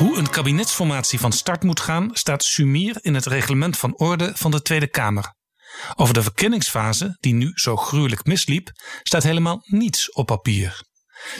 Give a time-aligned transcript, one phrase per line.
[0.00, 4.50] Hoe een kabinetsformatie van start moet gaan, staat sumier in het reglement van orde van
[4.50, 5.34] de Tweede Kamer.
[5.96, 8.70] Over de verkenningsfase, die nu zo gruwelijk misliep,
[9.02, 10.82] staat helemaal niets op papier.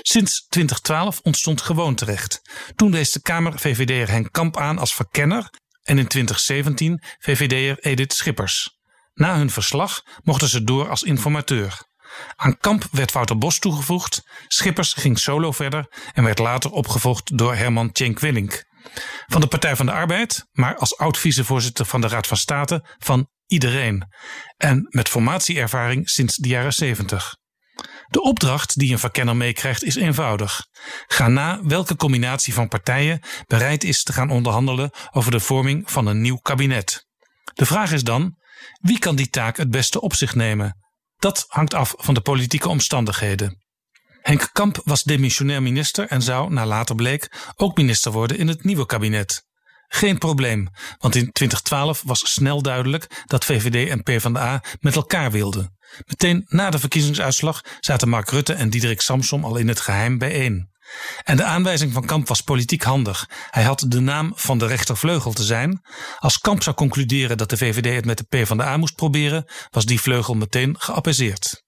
[0.01, 2.41] Sinds 2012 ontstond gewoonterecht.
[2.77, 5.51] Toen wees de Kamer VVD'er Henk Kamp aan als verkenner
[5.83, 8.79] en in 2017 VVD'er Edith Schippers.
[9.15, 11.89] Na hun verslag mochten ze door als informateur.
[12.37, 17.55] Aan Kamp werd Wouter Bos toegevoegd, Schippers ging solo verder en werd later opgevolgd door
[17.55, 18.65] Herman Tjenk Willink.
[19.27, 23.29] Van de Partij van de Arbeid, maar als oud-vicevoorzitter van de Raad van State van
[23.47, 24.05] iedereen.
[24.57, 27.39] En met formatieervaring sinds de jaren 70.
[28.07, 30.67] De opdracht die een verkenner meekrijgt is eenvoudig.
[31.07, 36.07] Ga na welke combinatie van partijen bereid is te gaan onderhandelen over de vorming van
[36.07, 37.07] een nieuw kabinet.
[37.55, 38.37] De vraag is dan:
[38.81, 40.79] wie kan die taak het beste op zich nemen?
[41.21, 43.63] Dat hangt af van de politieke omstandigheden.
[44.23, 48.65] Henk Kamp was demissionair minister en zou, naar later bleek, ook minister worden in het
[48.65, 49.49] nieuwe kabinet.
[49.89, 55.77] Geen probleem, want in 2012 was snel duidelijk dat VVD en PvdA met elkaar wilden.
[56.07, 60.71] Meteen na de verkiezingsuitslag zaten Mark Rutte en Diederik Samsom al in het geheim bijeen.
[61.23, 63.29] En de aanwijzing van Kamp was politiek handig.
[63.51, 65.81] Hij had de naam van de rechtervleugel te zijn.
[66.19, 70.01] Als Kamp zou concluderen dat de VVD het met de PvdA moest proberen, was die
[70.01, 71.63] vleugel meteen geapaiseerd.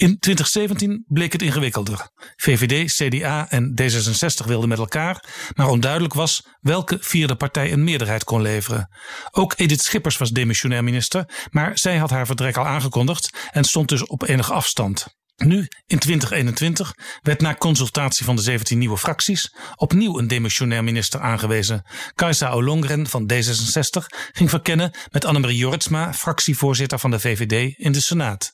[0.00, 2.10] In 2017 bleek het ingewikkelder.
[2.36, 8.24] VVD, CDA en D66 wilden met elkaar, maar onduidelijk was welke vierde partij een meerderheid
[8.24, 8.88] kon leveren.
[9.30, 13.88] Ook Edith Schippers was demissionair minister, maar zij had haar vertrek al aangekondigd en stond
[13.88, 15.19] dus op enige afstand.
[15.44, 21.20] Nu, in 2021, werd na consultatie van de 17 nieuwe fracties opnieuw een demissionair minister
[21.20, 21.82] aangewezen.
[22.14, 28.00] Kajsa Olongren van D66 ging verkennen met Annemarie Jortsma, fractievoorzitter van de VVD in de
[28.00, 28.52] Senaat.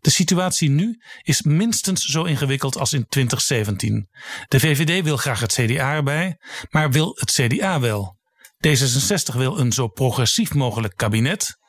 [0.00, 4.08] De situatie nu is minstens zo ingewikkeld als in 2017.
[4.48, 6.36] De VVD wil graag het CDA erbij,
[6.70, 8.18] maar wil het CDA wel.
[8.66, 11.62] D66 wil een zo progressief mogelijk kabinet.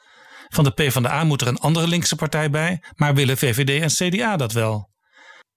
[0.56, 4.38] Van de PvdA moet er een andere linkse partij bij, maar willen VVD en CDA
[4.38, 4.90] dat wel?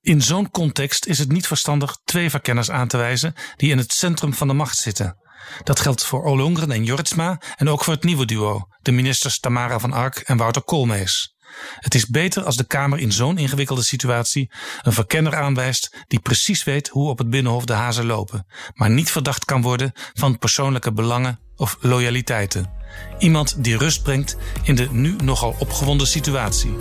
[0.00, 3.92] In zo'n context is het niet verstandig twee verkenners aan te wijzen die in het
[3.92, 5.16] centrum van de macht zitten.
[5.62, 9.78] Dat geldt voor Olongren en Jortsma en ook voor het nieuwe duo, de ministers Tamara
[9.78, 11.36] van Ark en Wouter Koolmees.
[11.74, 14.50] Het is beter als de Kamer in zo'n ingewikkelde situatie
[14.82, 19.10] een verkenner aanwijst die precies weet hoe op het Binnenhof de hazen lopen, maar niet
[19.10, 22.77] verdacht kan worden van persoonlijke belangen of loyaliteiten.
[23.18, 26.76] Iemand die rust brengt in de nu nogal opgewonden situatie.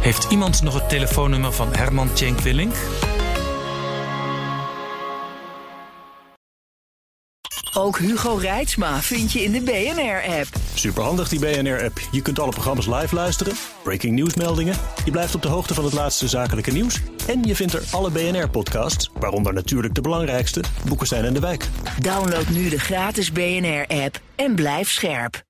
[0.00, 2.74] Heeft iemand nog het telefoonnummer van Herman Tjenk Willink?
[7.74, 10.48] Ook Hugo Reitsma vind je in de BNR-app.
[10.74, 12.00] Superhandig die BNR-app.
[12.10, 14.74] Je kunt alle programma's live luisteren, breaking nieuwsmeldingen.
[15.04, 17.00] Je blijft op de hoogte van het laatste zakelijke nieuws.
[17.26, 21.68] En je vindt er alle BNR-podcasts, waaronder natuurlijk de belangrijkste, Boeken zijn in de wijk.
[22.00, 25.48] Download nu de gratis BNR-app en blijf scherp.